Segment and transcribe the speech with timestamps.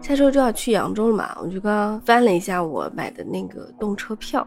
[0.00, 4.46] 下周就要去扬州了嘛，我就刚刚翻了一下我买的那个动车票，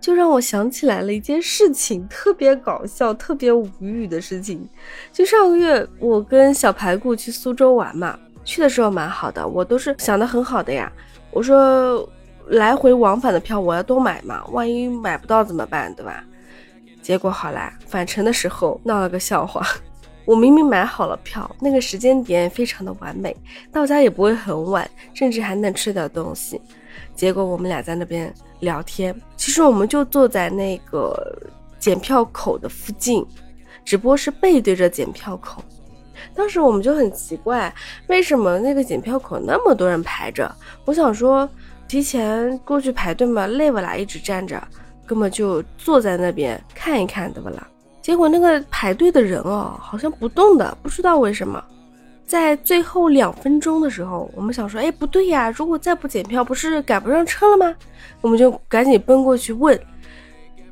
[0.00, 4.66] 就让我想起来了一件事情，特别搞笑、特别无语的事情。
[5.12, 10.90] 就上个月我跟小排骨去苏州玩嘛，去的时候蛮好的，我都是想的很好的呀。
[11.30, 12.08] 我说
[12.46, 16.24] 来回往返的票我要多买嘛，万一买不到怎么办，对吧？
[17.10, 19.66] 结果好啦，返程的时候闹了个笑话。
[20.24, 23.36] 我明明买好了票，那个时间点也非常的完美，
[23.72, 26.60] 到家也不会很晚，甚至还能吃点东西。
[27.16, 31.36] 结果我们俩在那边聊天，其实我们就坐在那个
[31.80, 33.26] 检票口的附近，
[33.84, 35.64] 只不过是背对着检票口。
[36.32, 37.74] 当时我们就很奇怪，
[38.06, 40.48] 为什么那个检票口那么多人排着？
[40.84, 41.50] 我想说，
[41.88, 43.96] 提前过去排队嘛，累不啦？
[43.96, 44.62] 一直站着，
[45.10, 47.66] 根本就坐在那边看一看，对不啦？
[48.00, 51.60] 结果那个排队的人哦，好像不动的，不知道为什么。
[52.24, 57.74] 在最后两分钟的时候，我们想说，哎，不对呀，如果再不检票，不是赶不上车了吗？
[58.20, 59.76] 我们就赶紧奔过去问。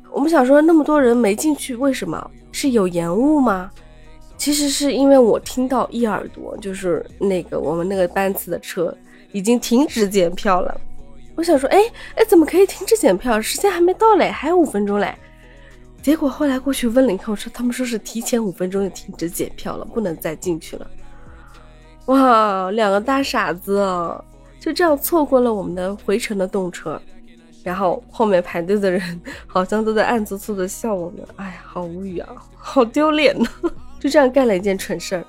[0.09, 2.31] 我们想说，那么多人没进去，为什么？
[2.53, 3.69] 是有延误吗？
[4.37, 8.95] 其实是因为我听到一耳朵，就是那个我们那个班次的车
[9.33, 10.79] 已经停止检票了。
[11.39, 11.79] 我想说，哎
[12.15, 13.41] 哎，怎么可以停止检票？
[13.41, 15.15] 时间还没到嘞，还有五分钟嘞。
[16.01, 20.85] 结果后来过去问了一看，我，说他们说是提前五分钟就停止检票了，不能再进去了。
[22.07, 24.21] 哇，两个大傻子啊，
[24.59, 27.01] 就这样错过了我们的回程的动车。
[27.63, 33.49] 然后后面排队的人 好像都在暗搓搓的笑我们，哎呀，好无语啊，好丢脸呢。
[33.97, 35.23] 就这样干了一件蠢事儿。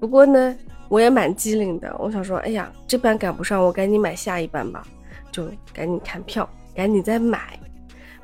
[0.00, 0.56] 不过呢，
[0.88, 4.82] 我也蛮机灵的，我想说，哎呀，这班赶不上，我赶紧买下一班吧，
[5.32, 7.58] 就赶紧看票，赶紧再买。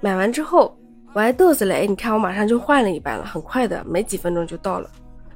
[0.00, 0.78] 买完之后。
[1.14, 4.88] 我还嘚瑟嘞，你看我马上就换了一班了，很快的，没几分钟就到了。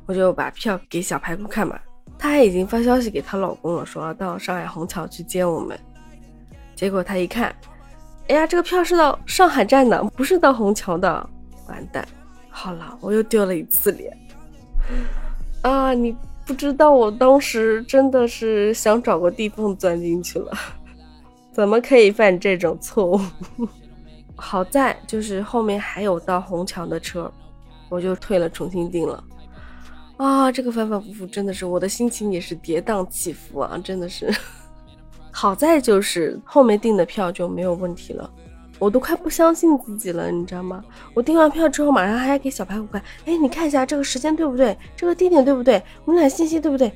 [0.04, 1.80] 我就把票给小排骨看嘛，
[2.18, 5.76] 她还已经发消息给她老公了，说要到上海虹桥去接我们。
[6.76, 7.52] 结果她一看，
[8.28, 11.28] 哎呀，这个票是到上海站的，不是到虹桥的，
[11.66, 12.06] 完蛋，
[12.50, 14.14] 好了，我又丢了一次脸。
[15.62, 16.14] 啊，你
[16.46, 20.52] 不知道我当时真的是想找个地缝钻进去了，
[21.52, 23.20] 怎么可以犯这种错误？
[24.34, 27.30] 好在就是后面还有到虹桥的车，
[27.88, 29.22] 我就退了，重新订了。
[30.16, 34.32] 啊，这个反反复复真的是我的心情也是跌宕起伏啊，真的是。
[35.30, 38.30] 好在就是后面订的票就没有问题了，
[38.78, 40.84] 我都快不相信自己了，你知道吗？
[41.14, 44.76] 我订完票之后马上还给小排骨看，哎，你看一下这个时间对不对？
[44.96, 45.82] 这个地点对不对？
[46.04, 46.92] 我们俩信息对不对？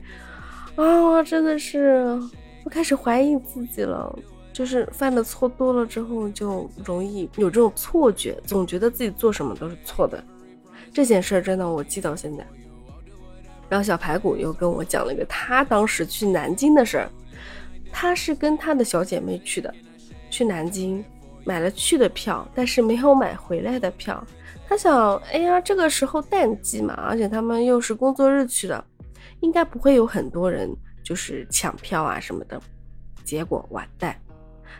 [0.76, 2.20] 啊，真的是，
[2.64, 4.18] 我开始怀疑自己了。
[4.56, 10.24] 就是犯的错多了之后，就容易有这种错觉，总觉得自己做什么都是错的。
[10.94, 12.42] 这件事真的我记到现在。
[13.68, 17.10] 然后小排骨又跟我讲了一个他当时去南京的事儿，
[17.92, 19.74] 他是跟他的小姐妹去的，
[20.30, 21.04] 去南京
[21.44, 24.26] 买了去的票，但是没有买回来的票。
[24.66, 28.82] 他想，哎呀，这个时候淡季嘛，而且他们又是工作日去的，
[29.40, 32.58] 应该不会有很多人就是抢票啊什么的。
[33.22, 34.16] 结果完蛋。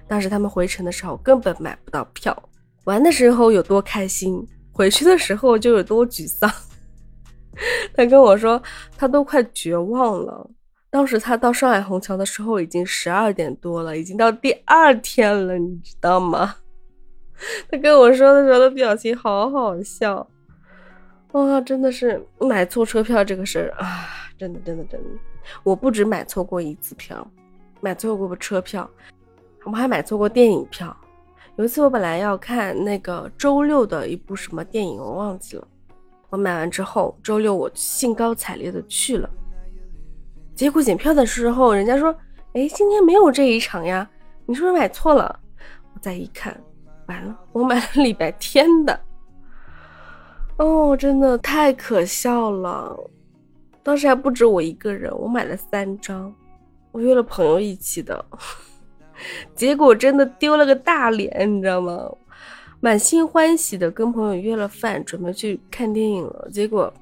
[0.06, 2.36] 当时他们回程的时候根本买不到票，
[2.84, 6.50] 玩的时候有多开心，回去的时候就有多沮丧。
[7.96, 8.62] 他跟我说，
[8.96, 10.50] 他都快绝望了。
[10.90, 16.56] 当时他到上海虹桥的时候已经十二点多了，已经到第二天了，你知道吗？
[17.70, 20.26] 他跟我说的时候的表情好好笑。
[21.32, 24.06] 哇，真的是买错车票这个事儿啊，
[24.38, 25.08] 真的真的真的，
[25.62, 27.26] 我不止买错过一次票，
[27.80, 28.88] 买错过车票。
[29.66, 30.97] 我们还买错过电影票。
[31.56, 35.66] 有一次我本来要看那个周六的一部什么电影，我忘记了。
[36.31, 39.28] 我买完之后，周六我兴高采烈的去了。
[40.54, 42.15] 结果检票的时候，人家说
[42.54, 44.09] ：“哎，今天没有这一场呀，
[44.47, 45.41] 你是不是买错了？”
[45.94, 46.56] 我再一看，
[47.06, 49.00] 完了，我买了礼拜天的。
[50.59, 52.97] 哦，真的太可笑了。
[53.83, 56.33] 当时还不止我一个人，我买了三张，
[56.92, 58.24] 我约了朋友一起的。
[59.54, 62.10] 结果真的丢了个大脸，你知道吗？
[62.80, 66.48] 满心欢喜的跟朋友约了饭，准备去看电影了。
[66.53, 66.92] 结果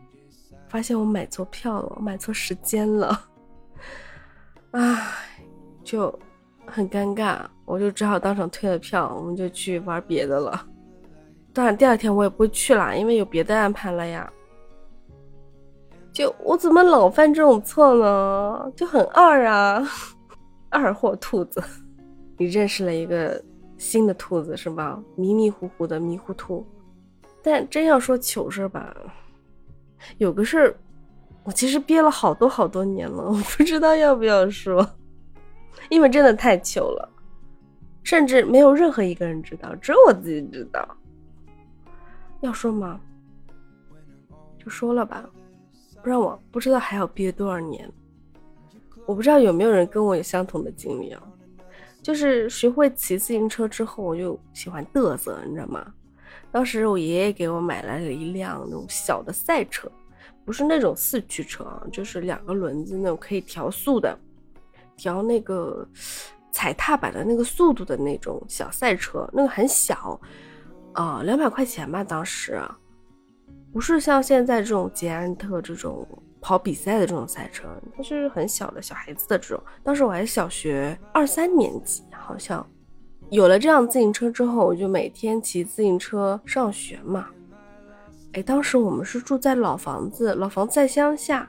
[0.68, 3.20] 发现我买错票了，我买错时间了，
[4.70, 5.06] 唉，
[5.82, 6.16] 就
[6.64, 7.40] 很尴尬。
[7.64, 10.64] 我就只好当场退了票，我们就去玩别的了。
[11.52, 14.32] 当然第二天我也不会去了，因为有别的安排了呀。
[16.12, 18.72] 就我怎么老犯这种错呢？
[18.76, 19.84] 就很二啊，
[20.70, 21.62] 二货兔子。
[22.44, 23.42] 你认识了一个
[23.78, 25.02] 新的兔子是吧？
[25.16, 26.66] 迷迷糊糊的迷糊兔，
[27.42, 28.94] 但真要说糗事吧，
[30.18, 30.76] 有个事儿，
[31.42, 34.86] 我其实憋了好多好多年了，我不知道要不要说，
[35.88, 37.08] 因为真的太糗了，
[38.02, 40.86] 甚至没有任何一个人知道，只有我自己知道。
[42.42, 43.00] 要说吗？
[44.58, 45.24] 就说了吧，
[46.02, 47.90] 不然我不知道还要憋多少年。
[49.06, 51.22] 我不知道有没有人跟我有相同的经历啊？
[52.04, 55.90] 就是学会骑自行车之后，我就喜欢嘚瑟，你知道吗？
[56.52, 59.90] 当时我爷爷给我买来了一辆那种小的赛车，
[60.44, 64.14] 不是那种四驱车啊，就是两个轮子那种可以调速的，
[64.98, 65.88] 调那个
[66.52, 70.20] 踩踏板的那个速度的那种小赛车，那个很小
[70.92, 72.60] 啊，两百块钱吧，当时
[73.72, 76.06] 不是像现在这种捷安特这种
[76.44, 79.64] 跑比赛的这种赛车，它是很小的小孩子的这种。
[79.82, 82.64] 当时我还小学二三年级，好像。
[83.30, 87.28] 有了这辆自行车之后，我就每天骑自行车上学嘛。
[88.34, 91.48] 哎，当时我们是住在老房子，老房子在乡下，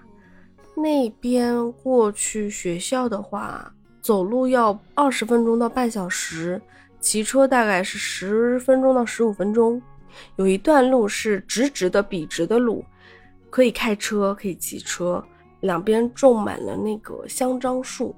[0.77, 3.69] 那边过去学校的话，
[4.01, 6.61] 走路要二十分钟到半小时，
[7.01, 9.81] 骑车大概是十分钟到十五分钟。
[10.37, 12.81] 有一段路是直直的、笔直的路，
[13.55, 15.23] 可以开车，可以骑车，
[15.61, 18.13] 两边种满了那个香樟树。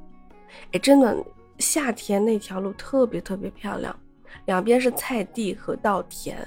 [0.72, 1.16] 哎，真的。
[1.60, 4.00] 夏天那条路特别特别漂亮，
[4.46, 6.38] 两边是菜地和稻田，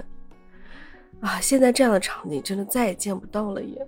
[1.21, 3.85] 啊，现在这样的场景真的再也见不到了，也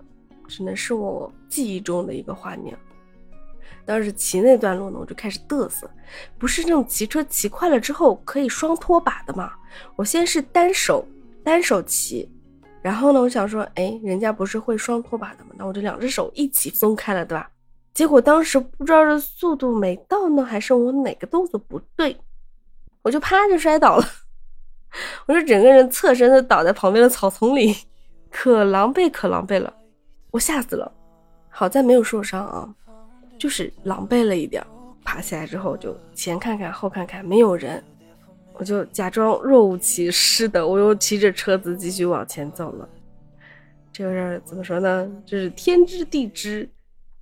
[0.48, 2.76] 只能是我记忆中的一个画面。
[3.84, 5.88] 当时骑那段路呢，我就开始嘚瑟，
[6.38, 9.52] 不是那种骑车骑快了之后可以双拖把的嘛？
[9.94, 11.06] 我先是单手
[11.44, 12.28] 单手骑，
[12.82, 15.50] 然后呢，我想说，哎，人家不是会双拖把的吗？
[15.56, 17.48] 那我就两只手一起松开了，对吧？
[17.94, 22.16] 结果当时不知道是速度没到呢，还是我哪个动作不对，
[23.02, 24.04] 我就啪就摔倒了，
[25.26, 27.76] 我就整个人侧身的倒在旁边的草丛里，
[28.30, 29.72] 可狼狈可狼狈了，
[30.30, 30.90] 我吓死了，
[31.48, 32.74] 好在没有受伤啊，
[33.38, 34.64] 就是狼狈了一点。
[35.04, 37.82] 爬起来之后就前看看后看看没有人，
[38.54, 42.88] 我就假装若无其事的，我又骑着车子继续往前走了。
[43.92, 45.10] 这个事儿怎么说呢？
[45.26, 46.68] 就是天知地知。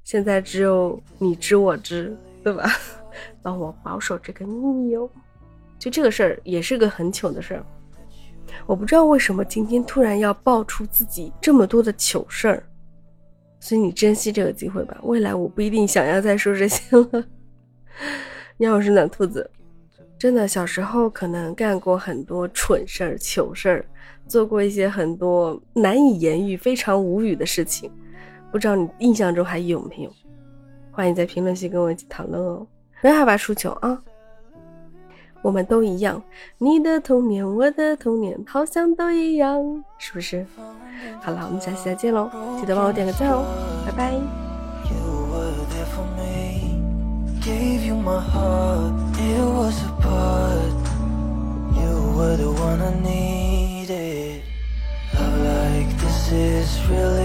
[0.03, 2.69] 现在只有你知我知，对吧？
[3.43, 5.09] 帮我保守这个秘密哦。
[5.79, 7.65] 就这个事儿也是个很糗的事儿，
[8.67, 12.63] 我不知道为什么今天突然要爆出自己这么多的糗事儿，
[13.61, 14.99] 所以你珍惜这个机会吧。
[15.03, 17.25] 未来我不一定想要再说这些了。
[18.59, 19.49] 你好，我是暖兔子。
[20.21, 23.85] 真的，小时候可能干过很多蠢事儿、糗事儿，
[24.29, 27.91] 做过一些很多难以言喻、非常无语的事情。
[28.53, 30.13] 不知道你印象中还有没有？
[30.93, 32.67] 欢迎在评论区跟我一起讨论哦！
[33.01, 33.99] 不要害怕输球啊！
[35.41, 36.23] 我们都一样，
[36.59, 40.45] 你的童年，我的童年，好像都一样，是不是？
[41.23, 42.29] 好了，我们下期再见喽！
[42.61, 43.43] 记得帮我点个赞哦，
[43.87, 44.50] 拜拜。
[47.41, 50.81] gave you my heart, it was a part.
[51.79, 54.43] You were the one I needed.
[55.15, 57.20] Love like this is really.